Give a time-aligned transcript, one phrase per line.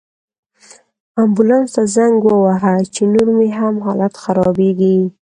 [1.21, 4.97] امبولانس ته زنګ ووهه، چې نور مې هم حالت خرابیږي